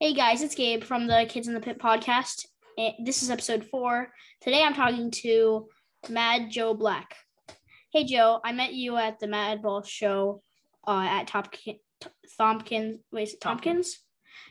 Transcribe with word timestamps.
Hey 0.00 0.14
guys, 0.14 0.42
it's 0.42 0.54
Gabe 0.54 0.84
from 0.84 1.08
the 1.08 1.26
Kids 1.28 1.48
in 1.48 1.54
the 1.54 1.60
Pit 1.60 1.80
podcast. 1.80 2.46
And 2.78 2.94
This 3.04 3.24
is 3.24 3.30
episode 3.30 3.64
four. 3.64 4.12
Today 4.40 4.62
I'm 4.62 4.72
talking 4.72 5.10
to 5.22 5.66
Mad 6.08 6.52
Joe 6.52 6.72
Black. 6.72 7.16
Hey 7.92 8.04
Joe, 8.04 8.38
I 8.44 8.52
met 8.52 8.74
you 8.74 8.96
at 8.96 9.18
the 9.18 9.26
Madball 9.26 9.84
show 9.84 10.40
uh, 10.86 11.04
at 11.04 11.26
Topkin, 11.26 11.80
Tompkins. 12.38 13.00
Wait, 13.10 13.30
Tompkins? 13.40 13.98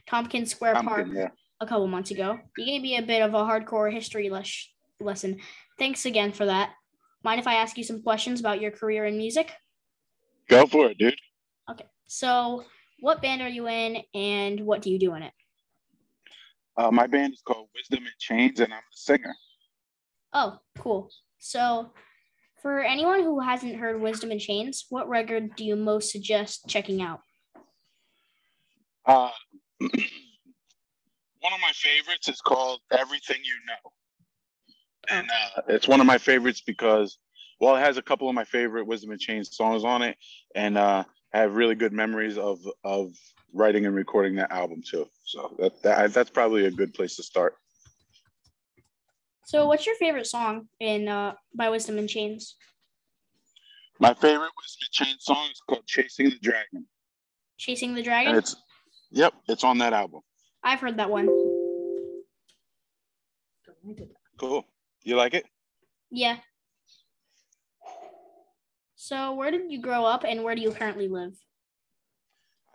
Tompkins 0.06 0.52
Square 0.52 0.84
Park 0.84 1.08
yeah. 1.14 1.30
a 1.62 1.66
couple 1.66 1.88
months 1.88 2.12
ago. 2.12 2.38
You 2.58 2.66
gave 2.66 2.82
me 2.82 2.98
a 2.98 3.02
bit 3.02 3.22
of 3.22 3.34
a 3.34 3.38
hardcore 3.38 3.90
history 3.90 4.30
les- 4.30 4.70
lesson. 5.00 5.40
Thanks 5.80 6.06
again 6.06 6.34
for 6.34 6.46
that. 6.46 6.72
Mind 7.24 7.40
if 7.40 7.48
I 7.48 7.54
ask 7.54 7.78
you 7.78 7.86
some 7.86 8.04
questions 8.04 8.42
about 8.42 8.60
your 8.60 8.72
career 8.72 9.06
in 9.06 9.18
music? 9.18 9.54
Go 10.50 10.68
for 10.68 10.88
it, 10.88 10.98
dude. 10.98 11.16
Okay. 11.72 11.86
So, 12.08 12.66
what 13.00 13.22
band 13.22 13.42
are 13.42 13.48
you 13.48 13.70
in, 13.70 14.00
and 14.14 14.60
what 14.66 14.82
do 14.82 14.92
you 14.92 15.00
do 15.00 15.14
in 15.14 15.24
it? 15.24 15.32
Uh, 16.78 16.92
my 16.92 17.08
band 17.08 17.34
is 17.34 17.42
called 17.42 17.70
Wisdom 17.76 18.06
in 18.06 18.14
Chains, 18.20 18.60
and 18.60 18.72
I'm 18.72 18.80
the 18.80 18.98
singer. 18.98 19.36
Oh, 20.34 20.60
cool. 20.78 21.10
So, 21.40 21.92
for 22.62 22.82
anyone 22.82 23.24
who 23.24 23.40
hasn't 23.40 23.78
heard 23.78 24.00
Wisdom 24.00 24.32
in 24.32 24.38
Chains, 24.40 24.86
what 24.90 25.10
record 25.10 25.56
do 25.56 25.66
you 25.66 25.76
most 25.76 26.12
suggest 26.12 26.68
checking 26.68 27.02
out? 27.02 27.22
Uh, 29.06 29.32
one 29.80 29.90
of 31.54 31.62
my 31.62 31.72
favorites 31.74 32.28
is 32.28 32.42
called 32.42 32.82
Everything 32.92 33.38
You 33.44 33.56
Know. 33.68 33.92
And 35.10 35.30
uh, 35.30 35.62
it's 35.70 35.88
one 35.88 36.02
of 36.02 36.06
my 36.06 36.18
favorites 36.18 36.62
because, 36.62 37.18
well, 37.60 37.76
it 37.76 37.80
has 37.80 37.98
a 37.98 38.02
couple 38.02 38.28
of 38.30 38.36
my 38.36 38.44
favorite 38.44 38.86
Wisdom 38.86 39.12
in 39.12 39.20
Chains 39.20 39.56
songs 39.56 39.84
on 39.84 40.02
it. 40.02 40.18
And 40.54 40.78
uh, 40.78 41.06
I 41.34 41.38
have 41.38 41.56
really 41.56 41.76
good 41.76 41.94
memories 41.94 42.38
of, 42.38 42.60
of 42.84 43.14
writing 43.58 43.86
and 43.86 43.96
recording 43.96 44.36
that 44.36 44.52
album, 44.52 44.82
too. 44.82 45.08
So 45.26 45.56
that, 45.60 45.82
that 45.84 46.14
that's 46.14 46.30
probably 46.30 46.66
a 46.66 46.72
good 46.72 46.94
place 46.94 47.16
to 47.18 47.24
start. 47.24 47.56
So, 49.46 49.66
what's 49.68 49.86
your 49.86 49.96
favorite 49.96 50.28
song 50.28 50.68
in 50.80 51.08
uh, 51.08 51.34
by 51.56 51.70
Wisdom 51.70 51.98
in 51.98 52.08
Chains? 52.08 52.56
My 54.00 54.14
favorite 54.14 54.52
Wisdom 54.62 54.82
in 54.88 54.92
Chains 55.06 55.18
song 55.24 55.48
is 55.52 55.62
called 55.68 55.86
Chasing 55.88 56.30
the 56.30 56.40
Dragon. 56.40 56.86
Chasing 57.58 57.94
the 57.94 58.00
And 58.00 58.06
Dragon. 58.06 58.36
it's, 58.36 58.56
yep, 59.10 59.34
it's 59.48 59.64
on 59.64 59.78
that 59.80 59.94
album. 59.94 60.22
I've 60.64 60.80
heard 60.80 60.98
that 60.98 61.10
one. 61.10 61.28
Cool. 64.38 64.66
You 65.04 65.16
like 65.16 65.34
it? 65.34 65.46
Yeah. 66.12 66.38
So, 68.96 69.34
where 69.36 69.50
did 69.52 69.72
you 69.72 69.82
grow 69.82 70.04
up, 70.04 70.26
and 70.28 70.44
where 70.44 70.56
do 70.56 70.62
you 70.62 70.72
currently 70.72 71.08
live? 71.08 71.34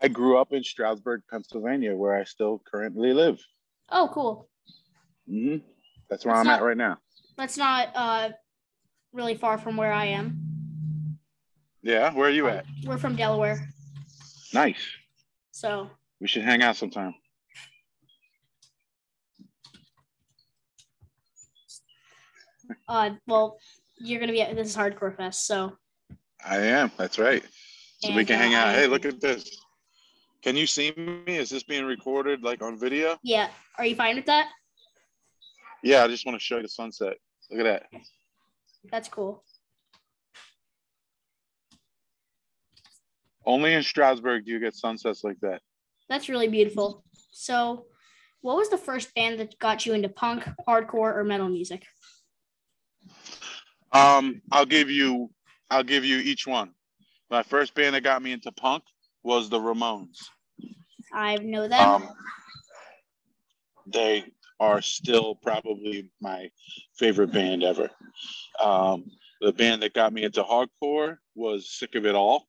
I 0.03 0.09
grew 0.09 0.37
up 0.37 0.53
in 0.53 0.65
Stroudsburg, 0.65 1.23
Pennsylvania, 1.31 1.95
where 1.97 2.15
I 2.15 2.25
still 2.25 2.61
currently 2.71 3.13
live. 3.13 3.41
Oh, 3.91 4.11
cool. 4.13 4.49
hmm 5.29 5.59
That's 6.11 6.25
where 6.25 6.35
That's 6.35 6.41
I'm 6.41 6.47
not- 6.47 6.61
at 6.61 6.65
right 6.65 6.77
now. 6.77 6.99
That's 7.37 7.57
not 7.57 7.89
uh, 7.95 8.31
really 9.13 9.35
far 9.37 9.57
from 9.59 9.77
where 9.77 9.93
I 9.93 10.07
am. 10.07 11.19
Yeah, 11.83 12.13
where 12.13 12.29
are 12.29 12.33
you 12.33 12.49
at? 12.49 12.67
We're 12.85 12.99
from 12.99 13.17
Delaware, 13.17 13.69
Nice. 14.53 14.85
so 15.51 15.91
We 16.21 16.29
should 16.29 16.43
hang 16.43 16.63
out 16.63 16.77
sometime. 16.77 17.15
uh, 22.89 23.11
well, 23.27 23.59
you're 23.99 24.21
gonna 24.21 24.33
be 24.33 24.43
at 24.43 24.55
this 24.57 24.69
is 24.69 24.77
Hardcore 24.77 25.17
Fest, 25.17 25.47
so 25.47 25.77
I 26.45 26.59
am. 26.59 26.91
That's 26.97 27.19
right. 27.19 27.43
So 28.01 28.11
we 28.13 28.21
And, 28.21 28.27
can 28.29 28.39
hang 28.39 28.55
uh, 28.55 28.59
out. 28.59 28.69
I- 28.69 28.73
Hey, 28.75 28.87
look 28.87 29.05
at 29.05 29.21
this. 29.21 29.57
Can 30.43 30.57
you 30.57 30.67
see 30.67 30.93
me? 30.97 31.37
Is 31.37 31.51
this 31.51 31.63
being 31.63 31.85
recorded 31.85 32.43
like 32.43 32.63
on 32.63 32.79
video? 32.79 33.17
yeah. 33.23 33.49
Are 33.79 33.87
you 33.87 33.95
fine 33.95 34.17
with 34.17 34.27
that? 34.27 34.49
Yeah, 35.83 36.05
I 36.05 36.09
just 36.09 36.27
want 36.27 36.39
to 36.39 36.45
show 36.45 36.57
you 36.57 36.63
the 36.63 36.69
sunset. 36.69 37.15
Look 37.51 37.61
at 37.61 37.65
that. 37.65 38.01
That's 38.91 39.09
cool. 39.09 39.45
Only 43.45 43.75
in 43.75 43.83
Stroudsburg 43.83 44.45
do 44.45 44.53
you 44.53 44.61
get 44.61 44.75
sunsets 44.75 45.25
like 45.25 45.41
that. 45.41 45.61
That's 46.09 46.29
really 46.29 46.49
beautiful. 46.49 47.05
So, 47.33 47.87
what 48.41 48.57
was 48.57 48.69
the 48.69 48.79
first 48.79 49.15
band 49.15 49.41
that 49.41 49.59
got 49.59 49.87
you 49.87 49.95
into 49.95 50.09
punk, 50.09 50.45
hardcore, 50.69 51.17
or 51.17 51.25
metal 51.25 51.49
music? 51.49 51.85
Um, 53.93 54.43
I'll 54.51 54.67
give 54.67 54.91
you 54.91 55.31
I'll 55.71 55.83
give 55.83 56.05
you 56.05 56.19
each 56.19 56.47
one. 56.47 56.73
My 57.31 57.43
first 57.43 57.75
band 57.75 57.95
that 57.95 58.03
got 58.03 58.23
me 58.23 58.33
into 58.33 58.53
punk 58.53 58.85
was 59.23 59.49
the 59.49 59.59
Ramones. 59.59 60.19
I 61.13 61.37
know 61.37 61.69
them. 61.69 61.81
Um, 61.81 62.09
they 63.87 64.25
are 64.61 64.81
still 64.81 65.35
probably 65.35 66.11
my 66.21 66.51
favorite 66.97 67.33
band 67.33 67.63
ever. 67.65 67.91
Um, 68.63 69.05
the 69.41 69.53
band 69.53 69.83
that 69.83 69.93
got 69.95 70.13
me 70.13 70.23
into 70.23 70.43
hardcore 70.43 71.19
was 71.35 71.69
Sick 71.71 71.95
of 71.97 72.07
It 72.07 72.15
All. 72.15 72.47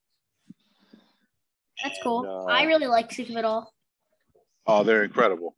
That's 1.82 1.98
And, 1.98 2.04
cool. 2.04 2.26
uh, 2.48 2.52
I 2.52 2.64
really 2.64 2.88
like 2.88 3.12
Sick 3.12 3.30
of 3.30 3.36
It 3.36 3.46
All. 3.46 3.74
Oh, 4.68 4.84
they're 4.84 5.04
incredible. 5.04 5.56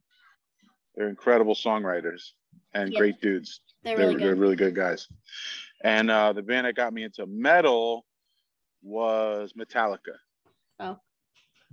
They're 0.95 1.09
incredible 1.09 1.55
songwriters 1.55 2.31
and 2.73 2.91
Yeah. 2.93 2.99
great 2.99 3.21
dudes. 3.21 3.59
They're 3.83 3.97
They're, 3.97 4.07
really 4.07 4.19
they're 4.19 4.33
good. 4.33 4.39
really 4.39 4.55
good 4.55 4.75
guys. 4.75 5.07
And 5.83 6.09
uh, 6.09 6.33
the 6.33 6.41
band 6.41 6.65
that 6.65 6.75
got 6.75 6.93
me 6.93 7.03
into 7.03 7.25
metal 7.27 8.05
was 8.81 9.53
Metallica. 9.53 10.15
Oh, 10.79 10.97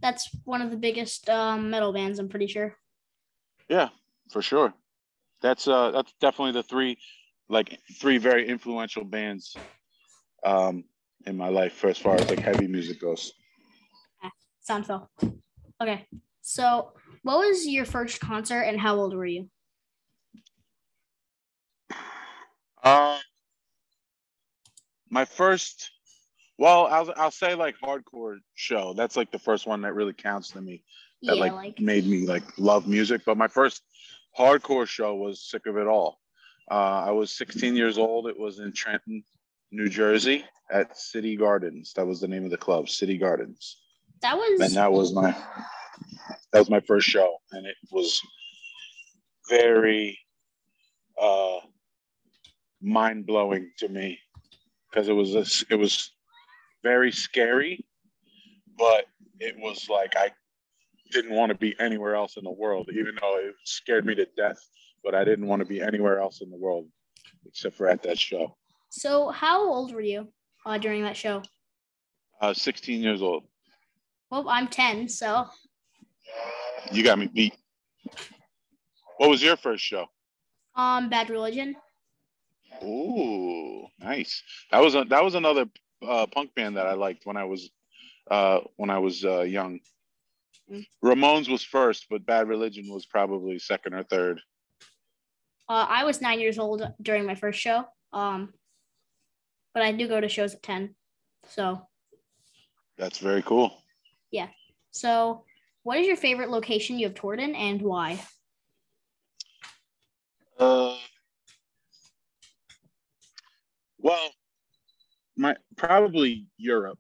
that's 0.01 0.31
one 0.45 0.63
of 0.63 0.71
the 0.71 0.77
biggest 0.77 1.29
um, 1.29 1.71
metal 1.71 1.93
bands. 1.93 2.19
I'm 2.19 2.29
pretty 2.29 2.47
sure. 2.47 2.77
Yeah, 3.69 3.89
for 4.31 4.43
sure. 4.43 4.75
That's 5.41 5.67
uh 5.67 5.91
that's 5.91 6.13
definitely 6.21 6.53
the 6.53 6.63
three 6.63 6.99
like 7.49 7.79
three 8.01 8.19
very 8.19 8.49
influential 8.49 9.05
bands 9.05 9.57
um 10.45 10.85
in 11.27 11.37
my 11.37 11.49
life 11.49 11.73
for 11.75 11.89
as 11.89 11.99
far 11.99 12.15
as 12.17 12.29
like 12.29 12.41
heavy 12.41 12.67
music 12.69 13.01
goes. 13.01 13.33
Sounds 14.61 14.87
fell. 14.87 15.11
Okay. 15.81 16.07
So, 16.41 16.93
what 17.23 17.39
was 17.39 17.67
your 17.67 17.85
first 17.85 18.21
concert, 18.21 18.63
and 18.63 18.81
how 18.81 18.97
old 18.97 19.15
were 19.15 19.27
you? 19.27 19.49
Um 22.85 23.19
my 25.11 25.25
first 25.25 25.91
well, 26.63 26.87
I'll 26.87 27.13
I'll 27.17 27.33
say 27.33 27.57
like 27.57 27.75
hardcore 27.85 28.37
show. 28.55 28.95
That's 28.95 29.17
like 29.17 29.33
the 29.33 29.39
first 29.41 29.67
one 29.67 29.81
that 29.81 29.95
really 29.95 30.13
counts 30.13 30.51
to 30.51 30.61
me. 30.61 30.85
That 31.23 31.35
yeah, 31.35 31.43
like, 31.43 31.53
like 31.53 31.81
made 31.81 32.07
me 32.07 32.25
like 32.25 32.45
love 32.57 32.87
music. 32.87 33.23
But 33.27 33.37
my 33.37 33.49
first 33.49 33.83
hardcore 34.39 34.87
show 34.87 35.17
was 35.17 35.43
Sick 35.51 35.67
of 35.67 35.77
It 35.77 35.89
All. 35.89 36.21
Uh, 36.71 37.03
I 37.09 37.11
was 37.11 37.33
16 37.33 37.75
years 37.75 37.99
old. 37.99 38.29
It 38.29 38.39
was 38.39 38.61
in 38.61 38.73
Trenton, 38.73 39.25
New 39.73 39.89
Jersey, 39.89 40.45
at 40.71 40.97
City 40.97 41.37
Gardens. 41.37 41.95
That 41.97 42.07
was 42.07 42.21
the 42.21 42.29
name 42.29 42.45
of 42.45 42.53
the 42.53 42.57
club, 42.57 42.89
City 42.89 43.19
Gardens. 43.19 43.79
that 44.21 44.37
was 44.37 44.61
and 44.61 44.75
that 44.77 44.93
was 44.93 45.13
my 45.13 45.33
that 46.53 46.61
was 46.61 46.71
my 46.71 46.81
first 46.87 47.09
show 47.09 47.39
and 47.51 47.67
it 47.67 47.77
was 47.91 48.21
very 49.49 50.17
uh 51.21 51.59
mind-blowing 52.81 53.69
to 53.79 53.89
me 53.89 54.17
because 54.89 55.09
it 55.09 55.13
was 55.13 55.35
a, 55.35 55.45
it 55.69 55.77
was 55.77 56.13
very 56.83 57.13
scary 57.13 57.85
but 58.79 59.05
it 59.41 59.55
was 59.59 59.89
like 59.89 60.15
i 60.17 60.31
didn't 61.13 61.35
want 61.35 61.51
to 61.51 61.59
be 61.59 61.75
anywhere 61.79 62.15
else 62.15 62.37
in 62.37 62.45
the 62.45 62.51
world 62.51 62.89
even 62.93 63.15
though 63.21 63.37
it 63.39 63.55
scared 63.65 64.05
me 64.07 64.15
to 64.15 64.27
death 64.37 64.59
but 65.05 65.15
i 65.15 65.25
didn't 65.25 65.47
want 65.47 65.61
to 65.61 65.67
be 65.67 65.81
anywhere 65.81 66.19
else 66.21 66.41
in 66.41 66.51
the 66.51 66.57
world 66.57 66.87
except 67.47 67.77
for 67.77 67.89
at 67.89 68.03
that 68.03 68.19
show 68.19 68.57
So, 68.91 69.31
how 69.31 69.63
old 69.69 69.93
were 69.95 70.01
you 70.03 70.29
uh, 70.67 70.79
during 70.79 71.03
that 71.03 71.17
show? 71.17 71.43
uh 72.41 72.55
16 72.55 73.01
years 73.01 73.23
old 73.23 73.45
Well, 74.31 74.49
I'm 74.49 74.69
10, 74.69 75.09
so 75.09 75.47
you 76.91 77.03
got 77.05 77.19
me 77.19 77.27
beat 77.27 77.55
what 79.19 79.31
was 79.31 79.43
your 79.43 79.57
first 79.57 79.85
show 79.85 80.07
um, 80.75 81.11
Bad 81.11 81.29
Religion. 81.29 81.77
Ooh, 82.83 83.87
nice. 84.01 84.43
That 84.71 84.81
was 84.81 84.95
a, 84.95 85.05
that 85.11 85.23
was 85.23 85.35
another 85.35 85.67
uh, 86.07 86.27
punk 86.27 86.55
band 86.55 86.77
that 86.77 86.87
I 86.87 86.95
liked 86.95 87.27
when 87.27 87.37
I 87.37 87.45
was 87.45 87.71
uh, 88.31 88.61
when 88.77 88.91
I 88.91 88.99
was 88.99 89.25
uh, 89.25 89.43
young. 89.43 89.81
Mm. 90.71 90.87
Ramones 91.05 91.51
was 91.51 91.63
first, 91.63 92.07
but 92.09 92.25
Bad 92.25 92.49
Religion 92.49 92.87
was 92.89 93.07
probably 93.07 93.59
second 93.59 93.95
or 93.95 94.03
third. 94.05 94.41
Uh, 95.69 95.87
I 95.89 96.05
was 96.05 96.21
nine 96.21 96.41
years 96.41 96.59
old 96.59 96.87
during 97.01 97.27
my 97.27 97.35
first 97.35 97.59
show. 97.59 97.85
Um, 98.13 98.53
but 99.75 99.83
I 99.83 99.93
do 99.93 100.07
go 100.07 100.21
to 100.21 100.29
shows 100.29 100.55
at 100.55 100.63
10. 100.63 100.95
So, 101.49 101.87
That's 102.99 103.19
very 103.19 103.43
cool. 103.43 103.73
Yeah. 104.31 104.49
So 104.91 105.45
what 105.83 105.99
is 105.99 106.07
your 106.07 106.17
favorite 106.17 106.51
location 106.51 106.99
you 106.99 107.07
have 107.07 107.15
toured 107.15 107.41
in, 107.41 107.55
and 107.55 107.83
why? 107.83 108.21
Uh, 110.59 110.97
well, 113.99 114.31
my 115.37 115.57
probably 115.77 116.47
Europe. 116.57 116.99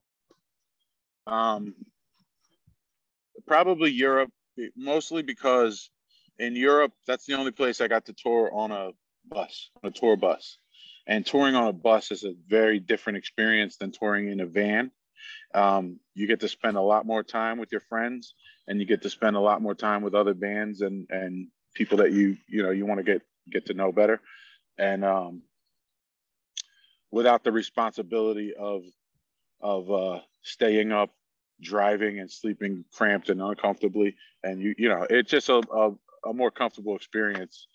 Um, 1.27 1.75
probably 3.47 3.91
Europe 3.91 4.31
mostly 4.77 5.23
because 5.23 5.91
in 6.39 6.57
Europe, 6.57 6.93
that's 7.07 7.27
the 7.27 7.35
only 7.35 7.53
place 7.53 7.81
I 7.81 7.89
got 7.89 8.07
to 8.07 8.13
tour 8.13 8.51
on 8.53 8.73
a 8.73 8.91
bus, 9.27 9.71
a 9.83 9.91
tour 9.91 10.17
bus. 10.17 10.59
And 11.07 11.27
touring 11.27 11.55
on 11.55 11.67
a 11.67 11.73
bus 11.73 12.11
is 12.11 12.25
a 12.25 12.35
very 12.49 12.79
different 12.79 13.19
experience 13.19 13.77
than 13.77 13.91
touring 13.91 14.29
in 14.29 14.41
a 14.41 14.47
van. 14.47 14.91
Um, 15.55 15.99
you 16.15 16.27
get 16.27 16.41
to 16.41 16.49
spend 16.49 16.77
a 16.77 16.81
lot 16.83 17.07
more 17.07 17.23
time 17.23 17.59
with 17.59 17.73
your 17.73 17.81
friends, 17.81 18.35
and 18.67 18.81
you 18.81 18.87
get 18.87 19.03
to 19.03 19.11
spend 19.11 19.37
a 19.37 19.41
lot 19.41 19.63
more 19.63 19.75
time 19.75 20.03
with 20.03 20.15
other 20.15 20.35
bands 20.35 20.81
and 20.81 21.07
and 21.11 21.49
people 21.75 21.99
that 21.99 22.13
you 22.13 22.37
you 22.49 22.63
know 22.63 22.71
you 22.71 22.87
want 22.87 22.99
to 22.99 23.05
get 23.05 23.23
get 23.51 23.67
to 23.67 23.75
know 23.75 23.93
better, 23.93 24.21
and 24.79 25.05
um, 25.05 25.43
without 27.13 27.45
the 27.45 27.53
responsibility 27.53 28.55
of 28.55 28.83
of 29.61 29.93
uh, 29.93 30.19
staying 30.43 30.91
up, 30.91 31.11
driving 31.61 32.19
and 32.19 32.29
sleeping 32.29 32.85
cramped 32.93 33.29
and 33.29 33.41
uncomfortably, 33.41 34.17
and 34.43 34.61
you 34.61 34.75
you 34.77 34.89
know 34.89 35.07
it's 35.09 35.31
just 35.31 35.49
a, 35.49 35.63
a, 35.73 36.29
a 36.29 36.33
more 36.33 36.51
comfortable 36.51 36.97
experience 36.97 37.69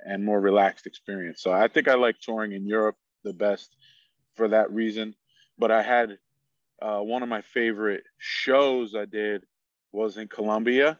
and 0.00 0.24
more 0.24 0.40
relaxed 0.40 0.86
experience. 0.86 1.42
So 1.42 1.52
I 1.52 1.68
think 1.68 1.88
I 1.88 1.94
like 1.94 2.20
touring 2.20 2.52
in 2.52 2.66
Europe 2.66 2.96
the 3.24 3.34
best 3.34 3.76
for 4.34 4.48
that 4.48 4.72
reason. 4.72 5.14
But 5.58 5.70
I 5.70 5.82
had 5.82 6.18
uh, 6.80 7.00
one 7.00 7.22
of 7.22 7.28
my 7.28 7.42
favorite 7.42 8.04
shows 8.18 8.94
I 8.94 9.04
did 9.04 9.44
was 9.92 10.16
in 10.16 10.28
Colombia, 10.28 10.98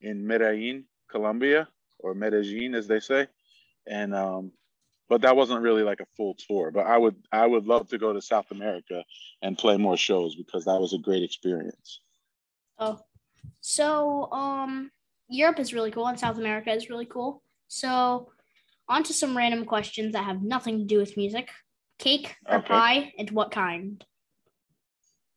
in 0.00 0.26
Medellin, 0.26 0.84
Colombia, 1.08 1.68
or 1.98 2.14
Medellin 2.14 2.74
as 2.74 2.86
they 2.86 3.00
say, 3.00 3.26
and 3.86 4.14
um, 4.14 4.52
but 5.08 5.22
that 5.22 5.36
wasn't 5.36 5.62
really 5.62 5.82
like 5.82 6.00
a 6.00 6.06
full 6.16 6.34
tour. 6.34 6.70
But 6.70 6.86
I 6.86 6.98
would 6.98 7.16
I 7.32 7.46
would 7.46 7.66
love 7.66 7.88
to 7.90 7.98
go 7.98 8.12
to 8.12 8.20
South 8.20 8.50
America 8.50 9.04
and 9.42 9.56
play 9.56 9.76
more 9.76 9.96
shows 9.96 10.34
because 10.34 10.64
that 10.64 10.80
was 10.80 10.92
a 10.92 10.98
great 10.98 11.22
experience. 11.22 12.00
Oh, 12.78 13.00
so 13.60 14.30
um, 14.32 14.90
Europe 15.28 15.58
is 15.58 15.74
really 15.74 15.90
cool 15.90 16.06
and 16.06 16.18
South 16.18 16.38
America 16.38 16.70
is 16.70 16.90
really 16.90 17.06
cool. 17.06 17.42
So, 17.68 18.32
on 18.88 19.02
to 19.04 19.12
some 19.12 19.36
random 19.36 19.64
questions 19.64 20.12
that 20.12 20.24
have 20.24 20.42
nothing 20.42 20.78
to 20.78 20.84
do 20.84 20.98
with 20.98 21.16
music. 21.16 21.50
Cake 21.98 22.36
or 22.46 22.58
okay. 22.58 22.68
pie, 22.68 23.12
and 23.18 23.28
what 23.32 23.50
kind? 23.50 24.04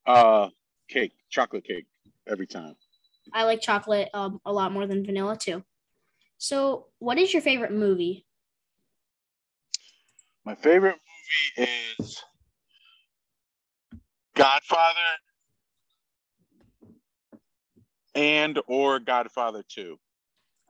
Uh, 0.06 0.50
cake, 0.88 1.14
chocolate 1.30 1.64
cake, 1.64 1.88
every 2.28 2.46
time. 2.46 2.76
I 3.34 3.46
like 3.46 3.62
chocolate 3.62 4.10
um, 4.14 4.40
a 4.46 4.54
lot 4.54 4.72
more 4.72 4.86
than 4.86 5.04
vanilla 5.04 5.36
too. 5.38 5.64
So, 6.38 6.88
what 7.00 7.18
is 7.18 7.34
your 7.34 7.42
favorite 7.42 7.72
movie? 7.72 8.26
My 10.46 10.56
favorite 10.56 10.98
movie 11.58 11.70
is 12.00 12.24
Godfather 14.36 14.98
and 18.16 18.60
or 18.68 19.00
Godfather 19.00 19.64
2. 19.68 19.98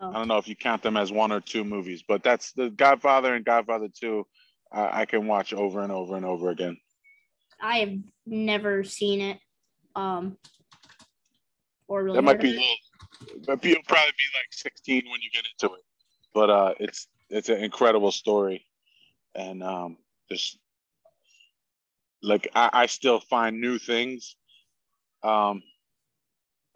Oh. 0.02 0.10
I 0.10 0.14
don't 0.14 0.28
know 0.28 0.38
if 0.38 0.48
you 0.48 0.56
count 0.56 0.82
them 0.82 0.98
as 0.98 1.12
one 1.12 1.32
or 1.32 1.40
two 1.40 1.64
movies, 1.64 2.04
but 2.08 2.24
that's 2.24 2.52
the 2.54 2.70
Godfather 2.70 3.34
and 3.34 3.46
Godfather 3.46 3.88
2 4.00 4.26
uh, 4.74 4.90
I 4.92 5.06
can 5.06 5.28
watch 5.28 5.54
over 5.54 5.82
and 5.82 5.92
over 5.92 6.16
and 6.16 6.26
over 6.26 6.50
again. 6.50 6.78
I 7.62 7.80
have 7.80 7.94
never 8.26 8.84
seen 8.84 9.22
it. 9.22 9.40
Um, 9.96 10.38
or 11.88 12.04
really 12.04 12.16
that 12.16 12.22
might 12.22 12.40
be, 12.40 12.66
but 13.46 13.64
you'll 13.66 13.84
probably 13.88 14.14
be 14.18 14.26
like 14.34 14.48
16 14.52 15.04
when 15.12 15.20
you 15.22 15.30
get 15.34 15.44
into 15.52 15.76
it. 15.76 15.82
But 16.34 16.50
uh, 16.50 16.74
it's 16.80 17.08
it's 17.30 17.50
an 17.50 17.58
incredible 17.58 18.12
story, 18.12 18.66
and 19.36 19.64
um, 19.64 19.98
just 20.30 20.58
like 22.22 22.50
I, 22.54 22.70
I 22.74 22.86
still 22.86 23.20
find 23.20 23.60
new 23.60 23.78
things. 23.78 24.36
Um, 25.24 25.64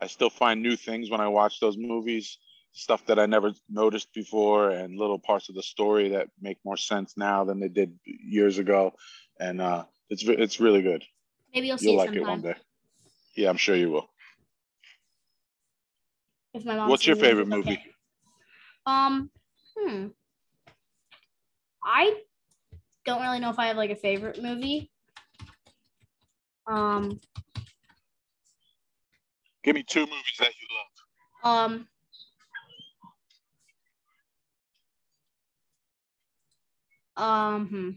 I 0.02 0.08
still 0.08 0.30
find 0.30 0.62
new 0.62 0.76
things 0.76 1.10
when 1.10 1.22
I 1.22 1.28
watch 1.28 1.60
those 1.60 1.78
movies, 1.78 2.38
stuff 2.74 3.06
that 3.08 3.20
I 3.20 3.26
never 3.26 3.54
noticed 3.70 4.14
before, 4.14 4.70
and 4.72 4.98
little 5.00 5.20
parts 5.20 5.50
of 5.50 5.56
the 5.56 5.64
story 5.64 6.10
that 6.10 6.28
make 6.42 6.58
more 6.66 6.78
sense 6.78 7.16
now 7.18 7.46
than 7.46 7.60
they 7.60 7.70
did 7.70 7.98
years 8.06 8.58
ago. 8.58 8.94
And 9.40 9.62
uh, 9.62 9.86
it's 10.10 10.24
it's 10.24 10.60
really 10.60 10.82
good. 10.82 11.04
Maybe 11.54 11.68
you'll 11.68 11.78
see 11.78 11.86
you'll 11.86 11.96
it 11.96 11.98
like 11.98 12.10
sometime. 12.10 12.24
it 12.24 12.30
one 12.30 12.42
day. 12.42 12.56
Yeah, 13.36 13.50
I'm 13.50 13.58
sure 13.58 13.76
you 13.76 13.92
will. 13.92 14.10
If 16.54 16.66
my 16.66 16.76
mom 16.76 16.90
What's 16.90 17.06
your 17.06 17.18
favorite 17.18 17.48
movie? 17.48 17.74
Okay. 17.74 17.92
Um, 18.86 19.30
hmm. 19.78 20.08
I 21.84 22.16
don't 23.06 23.22
really 23.22 23.40
know 23.40 23.50
if 23.50 23.60
I 23.60 23.68
have 23.68 23.78
like 23.78 23.92
a 23.92 23.96
favorite 23.96 24.42
movie. 24.42 24.92
Um, 26.68 27.20
give 29.64 29.76
me 29.76 29.84
two 29.84 30.02
movies 30.02 30.36
that 30.40 30.50
you 30.50 30.68
love. 31.46 31.88
Um, 37.18 37.24
um, 37.24 37.68
hmm. 37.68 37.90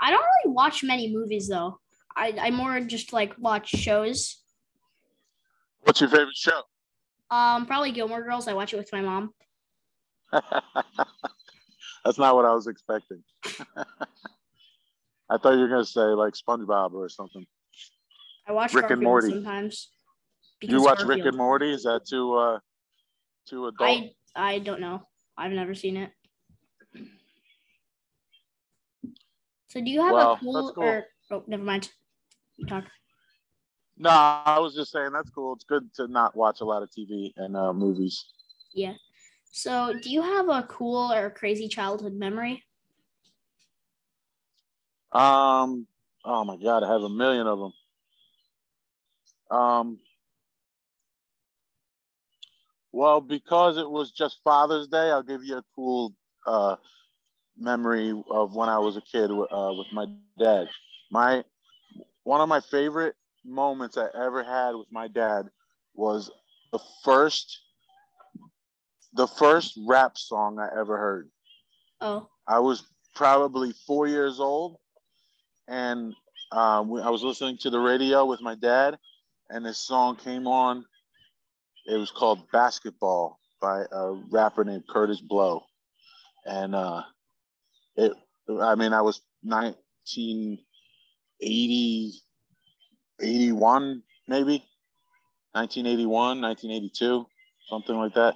I 0.00 0.10
don't 0.10 0.20
really 0.20 0.54
watch 0.54 0.84
many 0.84 1.12
movies 1.12 1.48
though. 1.48 1.80
I 2.16 2.34
I 2.40 2.50
more 2.50 2.80
just 2.80 3.12
like 3.12 3.34
watch 3.38 3.68
shows. 3.68 4.36
What's 5.82 6.00
your 6.00 6.10
favorite 6.10 6.36
show? 6.36 6.62
Um, 7.30 7.66
probably 7.66 7.90
Gilmore 7.92 8.22
Girls. 8.22 8.48
I 8.48 8.54
watch 8.54 8.72
it 8.72 8.76
with 8.76 8.92
my 8.92 9.00
mom. 9.00 9.34
That's 12.04 12.18
not 12.18 12.34
what 12.34 12.44
I 12.44 12.54
was 12.54 12.66
expecting. 12.66 13.22
I 13.76 15.36
thought 15.38 15.52
you 15.52 15.60
were 15.60 15.68
gonna 15.68 15.84
say 15.84 16.00
like 16.00 16.34
SpongeBob 16.34 16.92
or 16.92 17.08
something. 17.08 17.46
I 18.46 18.52
watch 18.52 18.74
Rick 18.74 18.82
Garfield 18.82 18.98
and 18.98 19.04
Morty 19.04 19.30
sometimes. 19.30 19.88
You 20.62 20.82
watch 20.82 20.98
Garfield. 20.98 21.18
Rick 21.18 21.26
and 21.26 21.36
Morty? 21.36 21.72
Is 21.72 21.84
that 21.84 22.06
too 22.06 22.34
uh 22.34 22.58
too 23.46 23.66
adult? 23.66 23.90
I 23.90 24.12
I 24.34 24.58
don't 24.58 24.80
know. 24.80 25.06
I've 25.36 25.52
never 25.52 25.74
seen 25.74 25.96
it. 25.96 26.10
So 29.68 29.80
do 29.80 29.88
you 29.88 30.02
have 30.02 30.12
well, 30.12 30.32
a 30.32 30.38
cool, 30.38 30.72
cool, 30.72 30.84
or 30.84 31.06
oh 31.30 31.44
never 31.46 31.62
mind. 31.62 31.90
You 32.56 32.66
talk. 32.66 32.84
No, 33.96 34.10
I 34.10 34.58
was 34.58 34.74
just 34.74 34.90
saying 34.90 35.10
that's 35.12 35.30
cool. 35.30 35.54
It's 35.54 35.64
good 35.64 35.92
to 35.94 36.08
not 36.08 36.34
watch 36.34 36.60
a 36.60 36.64
lot 36.64 36.82
of 36.82 36.90
TV 36.90 37.32
and 37.36 37.56
uh, 37.56 37.72
movies. 37.72 38.24
Yeah. 38.72 38.94
So 39.50 39.94
do 40.00 40.10
you 40.10 40.22
have 40.22 40.48
a 40.48 40.62
cool 40.64 41.12
or 41.12 41.30
crazy 41.30 41.68
childhood 41.68 42.14
memory? 42.14 42.64
Um. 45.12 45.86
Oh 46.24 46.44
my 46.44 46.56
God, 46.56 46.84
I 46.84 46.92
have 46.92 47.02
a 47.02 47.08
million 47.08 47.46
of 47.46 47.58
them. 47.58 47.72
Um. 49.50 49.98
Well, 52.92 53.20
because 53.20 53.76
it 53.76 53.88
was 53.88 54.10
just 54.10 54.40
Father's 54.42 54.88
Day, 54.88 55.10
I'll 55.10 55.22
give 55.22 55.44
you 55.44 55.58
a 55.58 55.64
cool 55.76 56.12
uh, 56.46 56.76
memory 57.56 58.10
of 58.30 58.54
when 58.54 58.68
I 58.68 58.78
was 58.78 58.96
a 58.96 59.00
kid 59.00 59.30
uh, 59.30 59.72
with 59.76 59.86
my 59.92 60.06
dad. 60.38 60.68
My 61.10 61.44
one 62.24 62.40
of 62.40 62.48
my 62.48 62.60
favorite 62.60 63.14
moments 63.44 63.96
I 63.96 64.08
ever 64.14 64.42
had 64.42 64.72
with 64.74 64.88
my 64.90 65.08
dad 65.08 65.48
was 65.94 66.30
the 66.72 66.80
first 67.04 67.60
the 69.14 69.26
first 69.26 69.78
rap 69.86 70.16
song 70.16 70.58
I 70.58 70.68
ever 70.78 70.96
heard. 70.96 71.30
Oh. 72.00 72.28
I 72.46 72.60
was 72.60 72.84
probably 73.14 73.72
four 73.86 74.06
years 74.06 74.40
old, 74.40 74.76
and 75.68 76.14
um, 76.52 76.92
I 76.94 77.10
was 77.10 77.22
listening 77.22 77.58
to 77.58 77.70
the 77.70 77.78
radio 77.78 78.24
with 78.24 78.40
my 78.40 78.54
dad, 78.54 78.98
and 79.48 79.64
this 79.64 79.78
song 79.78 80.16
came 80.16 80.46
on. 80.46 80.84
It 81.86 81.96
was 81.96 82.10
called 82.10 82.50
"Basketball" 82.52 83.38
by 83.60 83.84
a 83.90 84.12
rapper 84.30 84.64
named 84.64 84.84
Kurtis 84.88 85.20
Blow, 85.20 85.64
and 86.46 86.74
uh, 86.74 87.02
it 87.96 88.12
i 88.60 88.74
mean 88.74 88.92
i 88.92 89.00
was 89.00 89.22
1980 89.42 92.12
81 93.20 94.02
maybe 94.26 94.64
1981 95.52 96.40
1982 96.40 97.26
something 97.68 97.96
like 97.96 98.14
that 98.14 98.34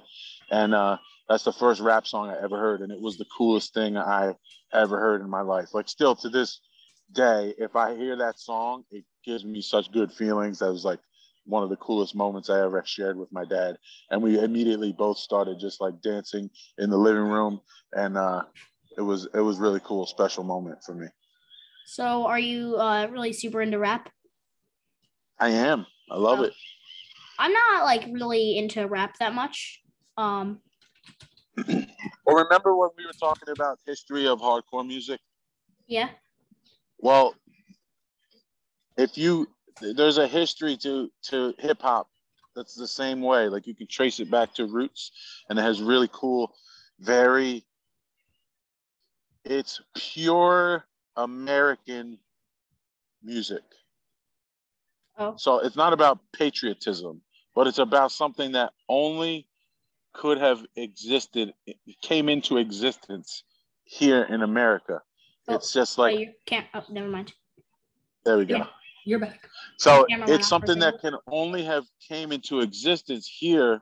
and 0.51 0.73
uh, 0.73 0.97
that's 1.27 1.43
the 1.43 1.53
first 1.53 1.81
rap 1.81 2.05
song 2.05 2.29
i 2.29 2.43
ever 2.43 2.57
heard 2.57 2.81
and 2.81 2.91
it 2.91 3.01
was 3.01 3.17
the 3.17 3.25
coolest 3.35 3.73
thing 3.73 3.97
i 3.97 4.33
ever 4.73 4.99
heard 4.99 5.21
in 5.21 5.29
my 5.29 5.41
life 5.41 5.73
like 5.73 5.87
still 5.87 6.15
to 6.15 6.29
this 6.29 6.59
day 7.13 7.53
if 7.57 7.75
i 7.75 7.95
hear 7.95 8.15
that 8.15 8.39
song 8.39 8.83
it 8.91 9.03
gives 9.23 9.45
me 9.45 9.61
such 9.61 9.91
good 9.91 10.11
feelings 10.11 10.59
that 10.59 10.71
was 10.71 10.85
like 10.85 10.99
one 11.45 11.63
of 11.63 11.69
the 11.69 11.75
coolest 11.77 12.15
moments 12.15 12.49
I 12.49 12.61
ever 12.61 12.81
shared 12.85 13.17
with 13.17 13.31
my 13.31 13.45
dad. 13.45 13.77
And 14.09 14.21
we 14.21 14.39
immediately 14.39 14.91
both 14.91 15.17
started 15.17 15.59
just 15.59 15.79
like 15.79 16.01
dancing 16.01 16.49
in 16.77 16.89
the 16.89 16.97
living 16.97 17.23
room. 17.23 17.61
And 17.93 18.17
uh, 18.17 18.43
it 18.97 19.01
was 19.01 19.27
it 19.33 19.39
was 19.39 19.57
really 19.57 19.79
cool, 19.83 20.05
special 20.05 20.43
moment 20.43 20.83
for 20.83 20.93
me. 20.93 21.07
So, 21.85 22.25
are 22.25 22.39
you 22.39 22.77
uh, 22.77 23.07
really 23.07 23.31
super 23.31 23.61
into 23.61 23.77
rap? 23.77 24.09
I 25.39 25.49
am. 25.49 25.85
I 26.09 26.17
love 26.17 26.41
it. 26.41 26.53
I'm 27.37 27.53
not 27.53 27.83
like 27.83 28.07
really 28.11 28.57
into 28.57 28.87
rap 28.87 29.17
that 29.19 29.35
much. 29.35 29.81
Um, 30.17 30.61
well, 31.57 32.43
remember 32.43 32.75
when 32.75 32.89
we 32.97 33.05
were 33.05 33.13
talking 33.13 33.49
about 33.49 33.79
history 33.85 34.27
of 34.27 34.39
hardcore 34.39 34.85
music? 34.85 35.19
Yeah. 35.87 36.09
Well, 36.99 37.35
if 38.97 39.17
you 39.17 39.47
there's 39.81 40.17
a 40.17 40.27
history 40.27 40.77
to 40.77 41.11
to 41.23 41.53
hip 41.59 41.81
hop 41.81 42.07
that's 42.55 42.75
the 42.75 42.87
same 42.87 43.21
way. 43.21 43.49
Like 43.49 43.67
you 43.67 43.75
can 43.75 43.87
trace 43.87 44.19
it 44.19 44.31
back 44.31 44.53
to 44.55 44.65
roots, 44.65 45.11
and 45.49 45.59
it 45.59 45.61
has 45.61 45.81
really 45.81 46.09
cool, 46.11 46.55
very. 46.99 47.63
It's 49.43 49.79
pure 49.93 50.85
American 51.15 52.17
music. 53.21 53.61
Oh. 55.17 55.35
So 55.37 55.59
it's 55.59 55.75
not 55.75 55.93
about 55.93 56.19
patriotism, 56.33 57.21
but 57.53 57.67
it's 57.67 57.77
about 57.77 58.11
something 58.11 58.53
that 58.53 58.73
only 58.89 59.47
could 60.15 60.37
have 60.37 60.65
existed, 60.75 61.53
came 62.01 62.29
into 62.29 62.57
existence 62.57 63.43
here 63.83 64.23
in 64.23 64.41
America. 64.41 65.01
Oh, 65.47 65.55
it's 65.55 65.71
just 65.73 65.99
Oh, 65.99 66.03
like 66.03 66.19
you 66.19 66.33
can't. 66.45 66.65
Oh, 66.73 66.83
never 66.89 67.07
mind. 67.07 67.33
there 68.23 68.37
we 68.37 68.45
go. 68.45 68.57
Yeah. 68.57 68.67
You're 69.05 69.19
back. 69.19 69.47
So 69.77 70.05
it's 70.09 70.21
off 70.23 70.27
for 70.27 70.33
a 70.33 70.43
something 70.43 70.79
that 70.79 70.99
can 71.01 71.15
only 71.27 71.63
have 71.63 71.85
came 72.07 72.31
into 72.31 72.61
existence 72.61 73.27
here 73.27 73.81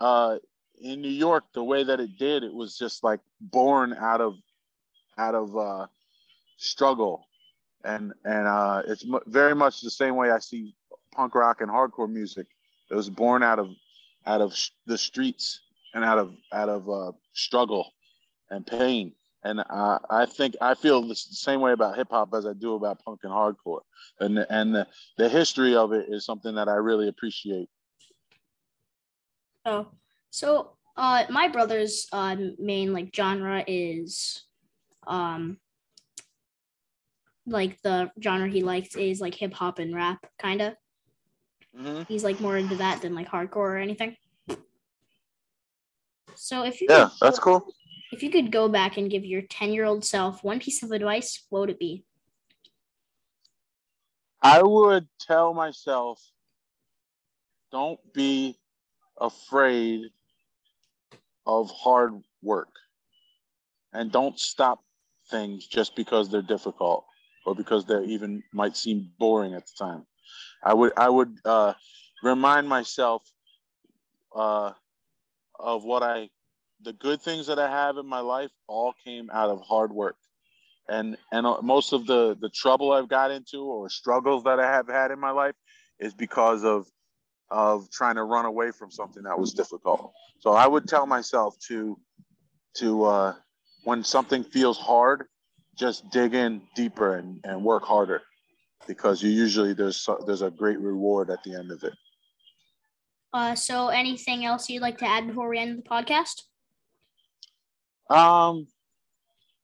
uh, 0.00 0.36
in 0.82 1.00
New 1.00 1.08
York. 1.08 1.44
The 1.54 1.64
way 1.64 1.84
that 1.84 2.00
it 2.00 2.18
did, 2.18 2.42
it 2.42 2.52
was 2.52 2.76
just 2.76 3.02
like 3.02 3.20
born 3.40 3.94
out 3.94 4.20
of 4.20 4.34
out 5.16 5.34
of 5.34 5.56
uh, 5.56 5.86
struggle, 6.58 7.26
and 7.84 8.12
and 8.24 8.46
uh, 8.46 8.82
it's 8.86 9.04
mu- 9.06 9.20
very 9.26 9.54
much 9.54 9.80
the 9.80 9.90
same 9.90 10.16
way 10.16 10.30
I 10.30 10.40
see 10.40 10.74
punk 11.14 11.34
rock 11.34 11.60
and 11.60 11.70
hardcore 11.70 12.10
music. 12.10 12.46
It 12.90 12.94
was 12.94 13.08
born 13.08 13.42
out 13.42 13.58
of 13.58 13.70
out 14.26 14.40
of 14.40 14.54
sh- 14.54 14.70
the 14.86 14.98
streets 14.98 15.60
and 15.94 16.04
out 16.04 16.18
of 16.18 16.34
out 16.52 16.68
of 16.68 16.88
uh, 16.88 17.12
struggle 17.32 17.92
and 18.50 18.66
pain. 18.66 19.12
And 19.42 19.60
uh, 19.60 19.98
I 20.10 20.26
think 20.26 20.56
I 20.60 20.74
feel 20.74 21.00
the 21.06 21.14
same 21.14 21.60
way 21.60 21.72
about 21.72 21.96
hip 21.96 22.08
hop 22.10 22.34
as 22.34 22.44
I 22.46 22.52
do 22.52 22.74
about 22.74 23.02
punk 23.02 23.20
and 23.22 23.32
hardcore. 23.32 23.80
And 24.20 24.38
and 24.50 24.74
the, 24.74 24.86
the 25.16 25.28
history 25.28 25.74
of 25.74 25.92
it 25.92 26.06
is 26.08 26.24
something 26.26 26.54
that 26.56 26.68
I 26.68 26.74
really 26.74 27.08
appreciate. 27.08 27.68
Oh, 29.64 29.88
so 30.30 30.76
uh, 30.96 31.24
my 31.30 31.48
brother's 31.48 32.06
uh 32.12 32.36
main 32.58 32.92
like 32.92 33.14
genre 33.14 33.64
is, 33.66 34.44
um, 35.06 35.58
like 37.46 37.80
the 37.82 38.10
genre 38.22 38.48
he 38.48 38.62
likes 38.62 38.94
is 38.94 39.20
like 39.20 39.34
hip 39.34 39.54
hop 39.54 39.78
and 39.78 39.94
rap, 39.94 40.18
kind 40.38 40.60
of. 40.60 40.74
Mm-hmm. 41.78 42.02
He's 42.08 42.24
like 42.24 42.40
more 42.40 42.56
into 42.56 42.76
that 42.76 43.02
than 43.02 43.14
like 43.14 43.28
hardcore 43.28 43.56
or 43.56 43.78
anything. 43.78 44.16
So 46.34 46.64
if 46.64 46.80
you 46.80 46.88
Yeah, 46.90 47.04
could, 47.04 47.18
that's 47.20 47.38
cool. 47.38 47.66
if 48.12 48.22
you 48.22 48.30
could 48.30 48.50
go 48.50 48.68
back 48.68 48.96
and 48.96 49.10
give 49.10 49.24
your 49.24 49.42
ten 49.42 49.72
year 49.72 49.84
old 49.84 50.04
self 50.04 50.42
one 50.42 50.58
piece 50.58 50.82
of 50.82 50.90
advice, 50.90 51.46
what 51.50 51.60
would 51.60 51.70
it 51.70 51.78
be? 51.78 52.04
I 54.42 54.62
would 54.62 55.06
tell 55.20 55.52
myself, 55.52 56.20
don't 57.70 58.00
be 58.14 58.58
afraid 59.20 60.06
of 61.46 61.70
hard 61.70 62.14
work, 62.42 62.70
and 63.92 64.10
don't 64.10 64.38
stop 64.38 64.80
things 65.30 65.66
just 65.66 65.94
because 65.94 66.30
they're 66.30 66.42
difficult 66.42 67.04
or 67.46 67.54
because 67.54 67.84
they 67.84 68.02
even 68.04 68.42
might 68.52 68.76
seem 68.76 69.10
boring 69.18 69.54
at 69.54 69.66
the 69.66 69.72
time. 69.78 70.06
I 70.62 70.74
would 70.74 70.92
I 70.96 71.08
would 71.08 71.38
uh, 71.44 71.74
remind 72.22 72.68
myself 72.68 73.22
uh, 74.34 74.72
of 75.58 75.84
what 75.84 76.02
I 76.02 76.28
the 76.82 76.92
good 76.92 77.20
things 77.20 77.46
that 77.46 77.58
I 77.58 77.70
have 77.70 77.98
in 77.98 78.06
my 78.06 78.20
life 78.20 78.50
all 78.66 78.94
came 79.04 79.30
out 79.30 79.50
of 79.50 79.60
hard 79.62 79.92
work 79.92 80.16
and 80.88 81.16
and 81.32 81.46
uh, 81.46 81.60
most 81.62 81.92
of 81.92 82.06
the 82.06 82.36
the 82.40 82.50
trouble 82.50 82.92
I've 82.92 83.08
got 83.08 83.30
into 83.30 83.62
or 83.62 83.88
struggles 83.88 84.44
that 84.44 84.60
I 84.60 84.66
have 84.66 84.88
had 84.88 85.10
in 85.10 85.18
my 85.18 85.30
life 85.30 85.54
is 85.98 86.14
because 86.14 86.64
of 86.64 86.86
of 87.50 87.90
trying 87.90 88.16
to 88.16 88.24
run 88.24 88.44
away 88.44 88.70
from 88.70 88.90
something 88.90 89.24
that 89.24 89.38
was 89.38 89.52
difficult. 89.52 90.12
So 90.38 90.52
I 90.52 90.66
would 90.66 90.86
tell 90.86 91.06
myself 91.06 91.56
to 91.68 91.98
to 92.76 93.04
uh, 93.04 93.34
when 93.84 94.04
something 94.04 94.44
feels 94.44 94.78
hard, 94.78 95.26
just 95.76 96.08
dig 96.10 96.34
in 96.34 96.62
deeper 96.76 97.16
and, 97.16 97.40
and 97.44 97.64
work 97.64 97.82
harder 97.82 98.22
because 98.86 99.22
you 99.22 99.30
usually 99.30 99.72
there's 99.72 100.08
there's 100.26 100.42
a 100.42 100.50
great 100.50 100.78
reward 100.78 101.30
at 101.30 101.42
the 101.44 101.54
end 101.54 101.70
of 101.70 101.82
it. 101.84 101.94
Uh, 103.32 103.54
so 103.54 103.88
anything 103.88 104.44
else 104.44 104.68
you'd 104.68 104.82
like 104.82 104.98
to 104.98 105.06
add 105.06 105.26
before 105.26 105.48
we 105.48 105.58
end 105.58 105.78
the 105.78 105.82
podcast? 105.82 106.42
Um, 108.10 108.66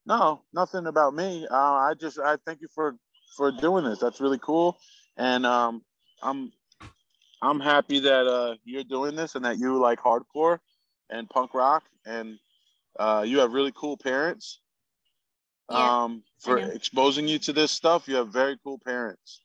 no, 0.06 0.42
nothing 0.52 0.86
about 0.86 1.14
me. 1.14 1.46
Uh, 1.50 1.56
I 1.56 1.94
just 1.98 2.18
I 2.18 2.36
thank 2.46 2.60
you 2.60 2.68
for 2.74 2.96
for 3.36 3.50
doing 3.50 3.84
this. 3.84 3.98
That's 3.98 4.20
really 4.20 4.38
cool, 4.40 4.78
and 5.16 5.44
um, 5.44 5.82
I'm 6.22 6.52
I'm 7.42 7.60
happy 7.60 8.00
that 8.00 8.26
uh 8.26 8.54
you're 8.64 8.84
doing 8.84 9.16
this 9.16 9.34
and 9.34 9.44
that 9.44 9.58
you 9.58 9.78
like 9.78 10.00
hardcore 10.00 10.58
and 11.10 11.28
punk 11.28 11.54
rock 11.54 11.84
and 12.06 12.38
uh, 12.98 13.24
you 13.26 13.38
have 13.38 13.52
really 13.52 13.72
cool 13.74 13.96
parents. 13.96 14.60
Yeah, 15.70 16.04
um, 16.04 16.22
for 16.38 16.58
exposing 16.58 17.28
you 17.28 17.38
to 17.40 17.52
this 17.52 17.72
stuff, 17.72 18.08
you 18.08 18.16
have 18.16 18.28
very 18.28 18.56
cool 18.62 18.78
parents, 18.78 19.40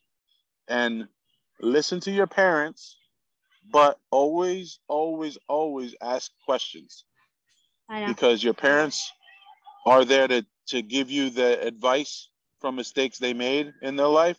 and 0.68 1.08
listen 1.60 2.00
to 2.00 2.10
your 2.10 2.26
parents, 2.28 2.96
but 3.72 3.98
always, 4.10 4.78
always, 4.88 5.38
always 5.48 5.94
ask 6.00 6.30
questions. 6.44 7.04
Because 8.06 8.42
your 8.42 8.54
parents 8.54 9.10
are 9.86 10.04
there 10.04 10.28
to, 10.28 10.46
to 10.68 10.82
give 10.82 11.10
you 11.10 11.30
the 11.30 11.60
advice 11.66 12.28
from 12.60 12.76
mistakes 12.76 13.18
they 13.18 13.34
made 13.34 13.72
in 13.82 13.96
their 13.96 14.06
life, 14.06 14.38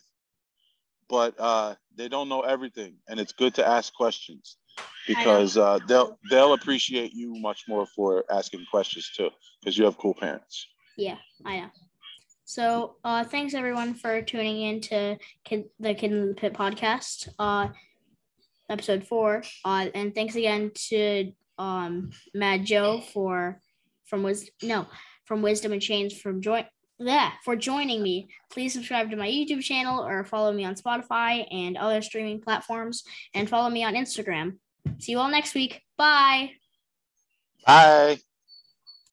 but 1.08 1.38
uh, 1.38 1.74
they 1.94 2.08
don't 2.08 2.28
know 2.28 2.40
everything, 2.40 2.96
and 3.08 3.20
it's 3.20 3.32
good 3.32 3.54
to 3.56 3.66
ask 3.66 3.92
questions 3.94 4.56
because 5.06 5.56
uh, 5.56 5.78
they'll 5.86 6.18
they'll 6.30 6.54
appreciate 6.54 7.12
you 7.12 7.34
much 7.34 7.64
more 7.68 7.86
for 7.86 8.24
asking 8.30 8.64
questions 8.70 9.10
too 9.16 9.30
because 9.60 9.76
you 9.76 9.84
have 9.84 9.98
cool 9.98 10.14
parents. 10.14 10.66
Yeah, 10.96 11.16
I 11.44 11.60
know. 11.60 11.70
So, 12.44 12.96
uh, 13.04 13.24
thanks 13.24 13.54
everyone 13.54 13.94
for 13.94 14.20
tuning 14.22 14.62
in 14.62 14.80
to 14.82 15.16
Kid, 15.44 15.64
the 15.80 15.94
Kid 15.94 16.12
in 16.12 16.28
the 16.28 16.34
Pit 16.34 16.52
podcast, 16.52 17.28
uh, 17.38 17.68
episode 18.68 19.04
four. 19.04 19.42
Uh, 19.64 19.86
and 19.94 20.14
thanks 20.14 20.36
again 20.36 20.70
to 20.88 21.32
um, 21.58 22.10
Mad 22.34 22.64
Joe 22.64 23.00
for 23.12 23.60
from 24.06 24.22
Wis 24.22 24.50
no 24.62 24.86
from 25.24 25.42
Wisdom 25.42 25.72
in 25.72 25.80
Chains 25.80 26.20
from 26.20 26.42
join 26.42 26.64
yeah 26.98 27.32
for 27.44 27.56
joining 27.56 28.02
me. 28.02 28.28
Please 28.52 28.74
subscribe 28.74 29.10
to 29.10 29.16
my 29.16 29.28
YouTube 29.28 29.62
channel 29.62 30.04
or 30.04 30.24
follow 30.24 30.52
me 30.52 30.64
on 30.64 30.74
Spotify 30.74 31.46
and 31.50 31.76
other 31.76 32.02
streaming 32.02 32.40
platforms, 32.40 33.04
and 33.34 33.48
follow 33.48 33.70
me 33.70 33.84
on 33.84 33.94
Instagram. 33.94 34.58
See 34.98 35.12
you 35.12 35.18
all 35.18 35.30
next 35.30 35.54
week. 35.54 35.82
Bye. 35.96 36.50
Bye. 37.66 38.18